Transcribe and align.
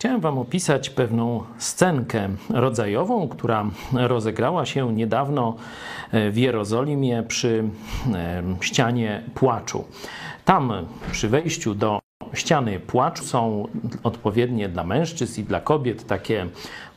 Chciałem 0.00 0.20
Wam 0.20 0.38
opisać 0.38 0.90
pewną 0.90 1.42
scenkę 1.58 2.28
rodzajową, 2.50 3.28
która 3.28 3.70
rozegrała 3.92 4.66
się 4.66 4.92
niedawno 4.92 5.56
w 6.12 6.36
Jerozolimie 6.36 7.22
przy 7.28 7.64
e, 8.14 8.42
ścianie 8.60 9.22
płaczu. 9.34 9.84
Tam 10.44 10.72
przy 11.12 11.28
wejściu 11.28 11.74
do 11.74 11.99
ściany 12.34 12.80
płaczu 12.80 13.24
są 13.24 13.68
odpowiednie 14.02 14.68
dla 14.68 14.84
mężczyzn 14.84 15.40
i 15.40 15.44
dla 15.44 15.60
kobiet 15.60 16.06
takie, 16.06 16.46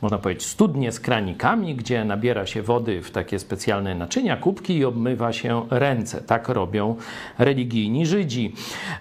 można 0.02 0.18
powiedzieć, 0.18 0.46
studnie 0.46 0.92
z 0.92 1.00
kranikami, 1.00 1.76
gdzie 1.76 2.06
nabiera 2.06 2.46
się 2.46 2.62
wody 2.62 3.02
w 3.02 3.12
takie 3.12 3.40
specjalne 3.40 3.96
naczynia, 3.96 4.38
kubki 4.38 4.78
i 4.78 4.86
obmywa 4.86 5.34
się 5.34 5.66
ręce. 5.70 6.22
Tak 6.22 6.50
robią 6.50 6.96
religijni 7.38 8.06
Żydzi, 8.06 8.54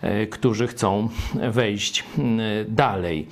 e, 0.02 0.26
którzy 0.26 0.66
chcą 0.66 1.08
wejść 1.50 2.04
dalej. 2.68 3.26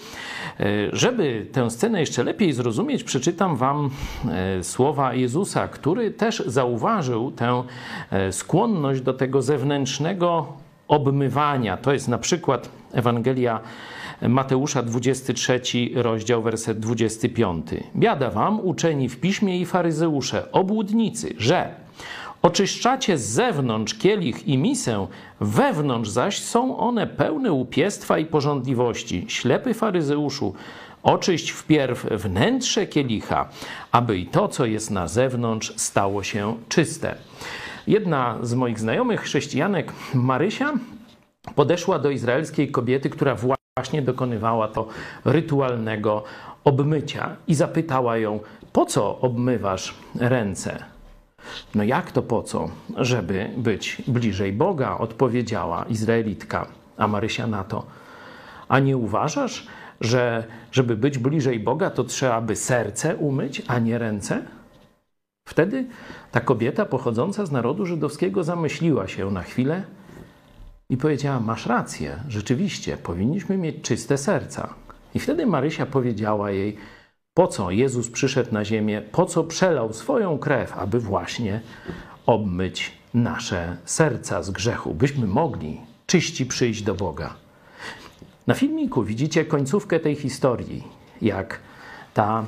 E, 0.61 0.67
żeby 0.93 1.47
tę 1.53 1.71
scenę 1.71 2.01
jeszcze 2.01 2.25
lepiej 2.25 2.53
zrozumieć, 2.53 3.05
przeczytam 3.05 3.57
Wam 3.57 3.91
e, 4.29 4.65
słowa 4.65 5.15
Jezusa, 5.15 5.69
który 5.69 6.11
też 6.11 6.43
zauważył 6.47 7.31
tę 7.31 7.63
skłonność 8.31 9.01
do 9.01 9.15
tego 9.15 9.43
zewnętrznego 9.43 10.47
obmywania. 10.91 11.77
To 11.77 11.93
jest 11.93 12.09
na 12.09 12.19
przykład 12.19 12.69
Ewangelia 12.93 13.61
Mateusza 14.29 14.83
23, 14.83 15.61
rozdział, 15.95 16.43
werset 16.43 16.79
25. 16.79 17.67
Biada 17.97 18.31
wam, 18.31 18.61
uczeni 18.61 19.09
w 19.09 19.21
piśmie 19.21 19.61
i 19.61 19.67
faryzeusze, 19.67 20.53
obłudnicy, 20.53 21.35
że 21.39 21.75
oczyszczacie 22.43 23.19
z 23.19 23.27
zewnątrz 23.27 23.95
kielich 23.95 24.49
i 24.49 24.59
misę, 24.59 25.07
wewnątrz 25.41 26.11
zaś 26.11 26.39
są 26.39 26.79
one 26.79 27.07
pełne 27.07 27.53
upiestwa 27.53 28.19
i 28.19 28.25
porządliwości. 28.25 29.25
Ślepy 29.29 29.75
faryzeuszu, 29.75 30.55
oczyść 31.03 31.51
wpierw 31.51 32.05
wnętrze 32.05 32.87
kielicha, 32.87 33.49
aby 33.93 34.19
i 34.19 34.27
to, 34.27 34.49
co 34.49 34.67
jest 34.67 34.91
na 34.91 35.09
zewnątrz, 35.09 35.73
stało 35.77 36.23
się 36.23 36.57
czyste. 36.69 37.15
Jedna 37.87 38.39
z 38.43 38.55
moich 38.55 38.79
znajomych 38.79 39.21
chrześcijanek, 39.21 39.93
Marysia, 40.15 40.73
podeszła 41.55 41.99
do 41.99 42.11
izraelskiej 42.11 42.71
kobiety, 42.71 43.11
która 43.11 43.37
właśnie 43.77 44.03
dokonywała 44.03 44.69
to 44.69 44.89
rytualnego 45.25 46.25
obmycia 46.65 47.37
i 47.49 47.55
zapytała 47.55 48.17
ją: 48.17 48.41
Po 48.73 48.87
co 48.87 49.19
obmywasz 49.21 49.95
ręce? 50.15 50.85
No 51.75 51.85
jak 51.85 52.13
to 52.13 52.23
po 52.23 52.43
co? 52.43 52.71
Żeby 52.97 53.51
być 53.57 54.03
bliżej 54.07 54.53
Boga, 54.53 54.99
odpowiedziała 54.99 55.85
Izraelitka. 55.85 56.67
A 56.97 57.09
Marysia 57.09 57.47
na 57.47 57.65
to: 57.65 57.87
A 58.69 58.79
nie 58.79 58.97
uważasz, 58.97 59.67
że 60.01 60.45
żeby 60.73 60.97
być 60.97 61.19
bliżej 61.19 61.61
Boga, 61.61 61.91
to 61.91 62.05
trzeba 62.05 62.41
by 62.41 62.57
serce 62.57 63.17
umyć, 63.17 63.63
a 63.67 63.79
nie 63.79 63.99
ręce? 63.99 64.43
Wtedy 65.51 65.87
ta 66.33 66.41
kobieta 66.41 66.85
pochodząca 66.85 67.47
z 67.47 67.53
narodu 67.53 67.87
żydowskiego 67.87 68.45
zamyśliła 68.45 69.09
się 69.09 69.31
na 69.31 69.43
chwilę 69.43 69.83
i 70.89 70.97
powiedziała: 70.97 71.41
Masz 71.41 71.67
rację, 71.67 72.17
rzeczywiście, 72.29 72.97
powinniśmy 72.97 73.59
mieć 73.59 73.83
czyste 73.83 74.19
serca. 74.19 74.75
I 75.15 75.19
wtedy 75.19 75.47
Marysia 75.47 75.87
powiedziała 75.87 76.51
jej: 76.51 76.77
Po 77.35 77.47
co 77.47 77.71
Jezus 77.71 78.11
przyszedł 78.11 78.55
na 78.55 78.65
ziemię, 78.65 79.03
po 79.13 79.27
co 79.27 79.45
przelał 79.45 79.93
swoją 79.93 80.39
krew, 80.39 80.79
aby 80.79 81.01
właśnie 81.01 81.61
obmyć 82.27 82.93
nasze 83.15 83.77
serca 83.85 84.43
z 84.43 84.51
grzechu, 84.51 84.95
byśmy 84.95 85.27
mogli 85.27 85.81
czyści 86.07 86.47
przyjść 86.47 86.83
do 86.83 86.95
Boga. 86.95 87.35
Na 88.47 88.55
filmiku 88.55 89.03
widzicie 89.03 89.45
końcówkę 89.45 90.01
tej 90.01 90.15
historii, 90.15 90.85
jak 91.23 91.61
ta 92.15 92.45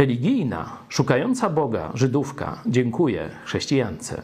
religijna, 0.00 0.76
szukająca 0.88 1.50
Boga 1.50 1.90
Żydówka 1.94 2.62
dziękuję 2.66 3.30
chrześcijance 3.44 4.22